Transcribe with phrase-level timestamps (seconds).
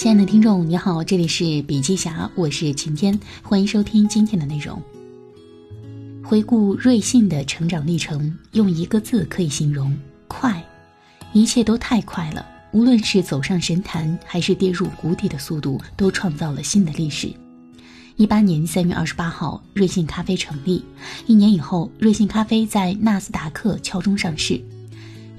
[0.00, 4.82] 亲爱的听众，你好，这里是笔记侠，我是晴天，欢迎收听今天的内容。
[6.24, 9.94] 回顾瑞幸的成长历程，用一个字可以形容：
[10.26, 10.64] 快。
[11.34, 12.42] 一切都太快了，
[12.72, 17.30] 无论是走上神坛，还是跌入谷底的速度，都创造了新的历史。
[18.16, 20.82] 一八年三月二十八号，瑞幸咖啡成立。
[21.26, 24.58] 一年以后，瑞幸咖啡在纳斯达克敲钟上市。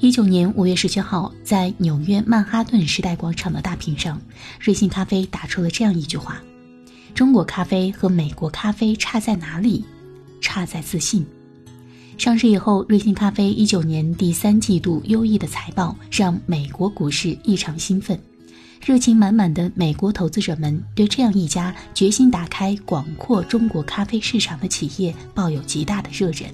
[0.01, 4.19] 一九年五月十七号，在纽约曼哈顿时代广场的大屏上，
[4.59, 6.41] 瑞幸咖啡打出了这样一句话
[7.13, 9.85] ：“中国咖啡和美国咖啡差在哪里？”
[10.41, 11.23] 差在自信。
[12.17, 18.19] 上市以后，瑞幸咖啡一九年第三季度优异的财报让美国股市异常兴奋，
[18.83, 26.47] 热情满满的美国投资者们对这样一家决心打开广阔中国咖啡市场的企业抱有极大的热忱。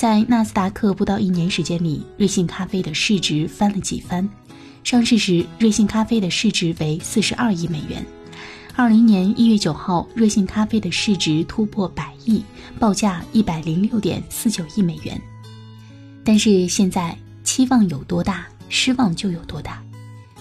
[0.00, 4.26] 在纳斯达克不到一年时间里，瑞幸咖啡的市值翻了几番。
[4.82, 8.02] 上市时，瑞幸咖啡的市值为四十二亿美元。
[8.74, 12.42] 二零年一月九号，瑞幸咖啡的市值突破百亿，
[12.78, 15.20] 报价一百零六点四九亿美元。
[16.24, 19.82] 但是现在，期望有多大，失望就有多大。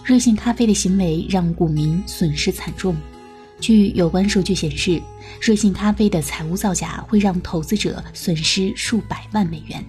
[0.06, 2.96] 瑞幸咖啡的行为让股民损失惨重。
[3.60, 5.02] 据有关数据显示，
[5.42, 9.84] 瑞幸咖啡的财务造假会让投资者损失数百万美元。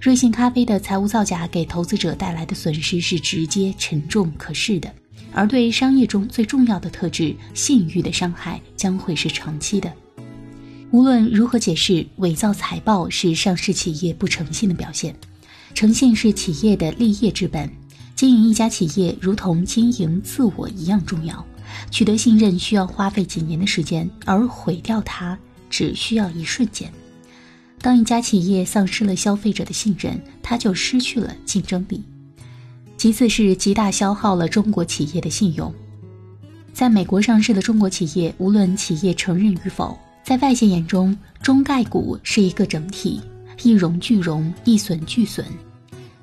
[0.00, 4.90] 瑞幸咖啡的财务造假给投资者带来的损失是直接、沉重、可视的。
[5.32, 9.92] 而对商业中最重要的特质——信誉的伤害将会是长期的。
[10.90, 15.14] 无论如何解释，伪造财报是上市企业不诚信的表现。
[15.72, 17.70] 诚信是企业的立业之本，
[18.16, 21.46] 经营一家企业如同经营自我一样重要。
[21.90, 26.90] 取得信任需要花费几年的时间，而毁掉它只需要一瞬间。
[27.80, 32.02] 当一家企业丧失了消费者的信任，它就失去了竞争力。
[32.96, 35.72] 其次是极大消耗了中国企业的信用。
[36.72, 43.20] 在美国上市的中国企业，无论企业承认与否，在外界眼中，中概股是一个整体，
[43.62, 45.44] 一荣俱荣，一损俱损。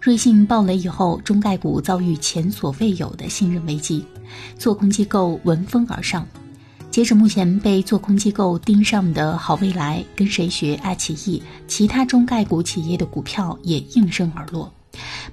[0.07, 4.05] 瑞信暴雷以后，中概股遭遇前所未有的信任危机，
[4.57, 6.25] 做空机构闻风而上。
[6.89, 14.73] 截止目前，被做空机构盯上的好未来、跟谁学、爱奇艺，其他中概股企业的股票也应声而落。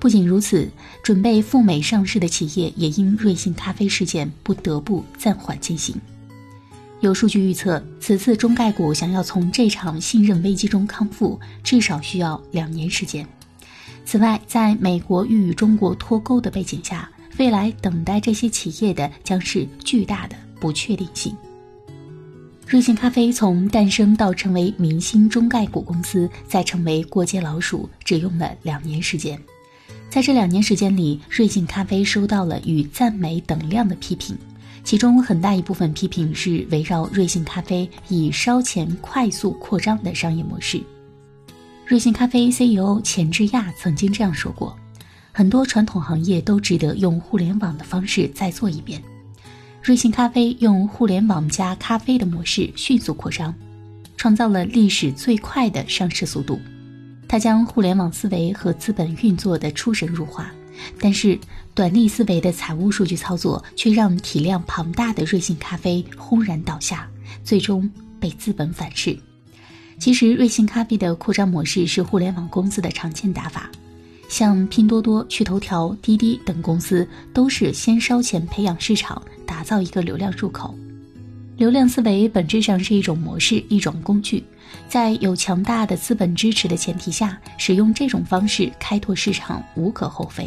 [0.00, 0.68] 不仅如此，
[1.04, 5.94] 准备赴美上市的企业也因瑞幸咖啡事件不得不暂缓进行。
[6.98, 13.24] 有数据预测，此次中概股想要从这场信任危机中康复，至少需要两年时间。
[14.04, 21.34] 此外，在美国欲与中国脱钩的背景下，未来等待这些企业的将是巨大的不确定性。
[22.66, 29.38] 瑞幸咖啡从诞生到成为明星中概股公司，再成为过街老鼠，只用了两年时间。
[30.08, 34.36] 在这两年时间里，瑞幸咖啡收到了与赞美等量的批评，
[34.84, 40.80] 其中很大一部分批评是围绕瑞幸咖啡以烧钱快速扩张的商业模式。
[41.86, 44.74] 瑞幸咖啡 CEO 钱志亚曾经这样说过
[45.32, 49.02] ：“很多传统行业都值得用互联网的方式再做一遍。”
[49.84, 53.54] 瑞幸咖啡用互联网加咖啡的模式迅速扩张，
[54.16, 56.58] 创造了历史最快的上市速度。
[57.28, 60.50] 他将互联网思维和资本运作的出神入化，
[60.98, 61.38] 但是
[61.74, 67.06] 短利思维的财务数据操作却让体量庞大的瑞幸咖啡轰然倒下，
[67.42, 69.14] 最终被资本反噬。
[70.04, 73.70] 其实，瑞幸咖啡的扩张模式是互联网公司的常见打法。
[74.28, 80.74] 像拼多多、趣头条、滴滴等公司，都是先烧钱培养市场，打造一个流量入口。
[81.56, 84.44] 流量思维本质上是一种模式，一种工具，
[84.90, 90.46] 在有强大的资本支持的前提下，使用这种方式开拓市场无可厚非。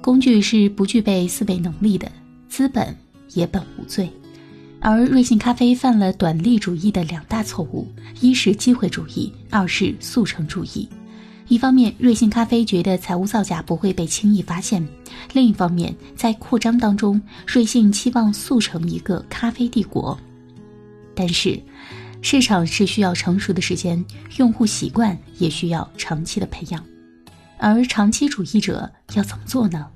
[0.00, 2.10] 工具是不具备思维能力的，
[2.48, 2.92] 资本
[3.32, 4.10] 也本无罪。
[4.80, 7.86] 而瑞幸咖啡犯了短利主义的两大错误：
[8.20, 10.88] 一是机会主义，二是速成主义。
[11.48, 14.84] 一方面，瑞幸咖啡觉得财务造假不会被轻易发现；
[15.32, 20.18] 另一方面，在扩张当中，瑞幸期望速成一个咖啡帝国。
[21.14, 21.60] 但是，
[22.20, 24.04] 市场是需要成熟的时间，
[24.36, 26.84] 用户习惯也需要长期的培养。
[27.58, 29.86] 而长期主义者要怎么做呢？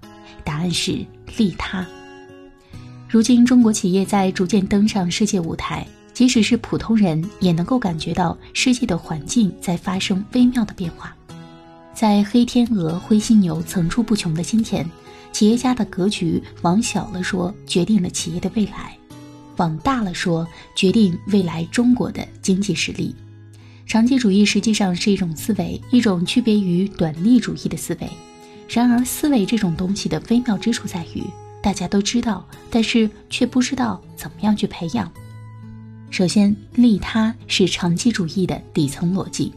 [0.44, 1.04] 答案是
[1.36, 1.86] 利他。
[3.12, 5.84] 如今，中国企业在逐渐登上世界舞台，
[6.14, 11.12] 即使是普通人也能够感觉到世界的环境在发生微妙的变化。
[11.92, 14.88] 在黑天鹅、灰犀牛层出不穷的今天，
[15.32, 18.96] 企业家的格局往小了说，决定了企业的未来；
[19.56, 20.46] 往大了说，
[20.76, 23.12] 决定未来中国的经济实力。
[23.86, 28.08] 长期主义实际上是一种思维，一种区别于短利主义的思维。
[28.68, 31.24] 然而，思维这种东西的微妙之处在于，
[31.62, 35.10] 大家都知道，但是却不知道怎么样去培养。
[36.10, 39.52] 首先，利他是长期主义的底层逻辑。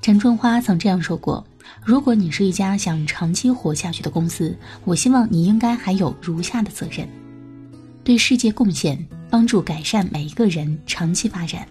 [0.00, 1.44] 陈春花曾这样说过
[1.84, 7.08] ：“如果你是一家想长期活下去的公司，我希望你应该还有如下的责任：
[8.04, 11.66] 对世界贡献，帮助改善每一个人长期发展。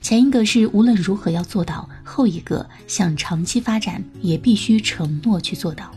[0.00, 5.90] 前一个是无论如何要做到，后一个想长期发展也必须承诺去做到。”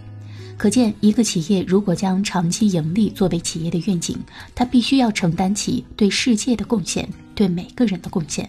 [0.60, 4.18] 可见，一个企业如果将长期盈利作为企业的愿景，
[4.54, 8.48] 它必须要承担起对世界的贡献，对每个人的贡献。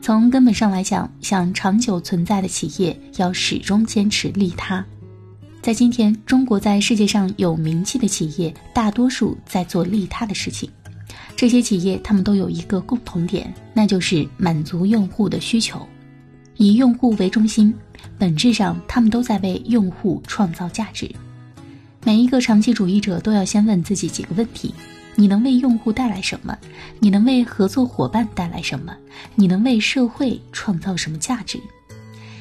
[0.00, 4.82] 从根本上来讲，想长久存在的企业要始终坚持利他。
[5.60, 10.70] 在今天，中国在世界上有名气的企业，大多数在做利他的事情。
[11.36, 15.86] 这些企业他们都有一个共同点，那就是满足用户的需求，
[16.56, 17.74] 以用户为中心。
[18.18, 21.10] 本质上，他们都在为用户创造价值。
[22.04, 24.74] 每一个长期主义者都要先问自己几个问题：
[25.16, 26.56] 你能为用户带来什么？
[26.98, 28.96] 你能为合作伙伴带来什么？
[29.34, 31.60] 你能为社会创造什么价值？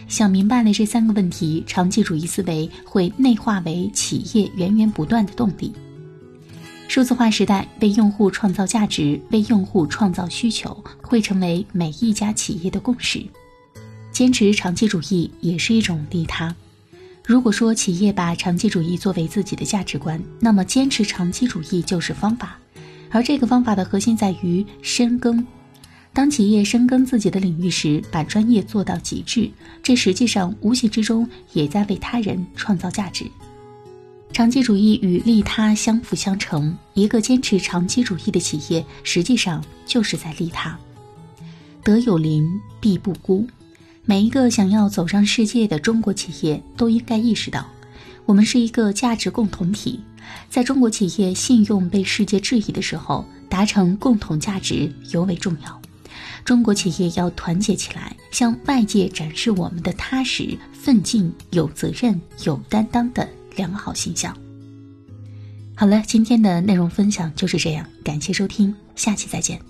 [0.07, 5.71] 想明白了这三个问题，长期主义思维会内化为企业源源不断的动力。
[6.87, 13.23] 数字化时代，为用户创造价值、为用户创造需求，会成为每一家企业的共识。
[14.19, 16.53] 坚持长期主义也是一种利他。
[17.25, 22.59] 如果说企业把长期主义作为自己的价值观，那么坚持长期主义就是方法。
[23.11, 25.47] 而这个方法的核心在于深耕。
[26.11, 29.49] 当企业深耕自己的领域时，把专业做到极致，
[29.81, 33.23] 这实际上无形之中也在为他人创造价值。
[34.33, 40.77] 长期主义与利他相辅相成，一个坚持长期主义的企业，实际上就是在利他。
[41.85, 42.45] 德有邻，
[42.81, 43.47] 必不孤。
[44.09, 47.63] 每一个想要走上世界的中国企业都应该意识到，
[48.25, 49.99] 我们是一个价值共同体。
[50.49, 55.79] 在中国企业信用被世界质疑的时候，达成共同价值尤为重要。
[56.43, 64.35] 中国企业要团结起来，向外界展示我们的踏实、奋进、有责任、有担当的良好形象。
[65.75, 69.68] 好了，今天的内容分享就是这样，感谢收听，下期再见。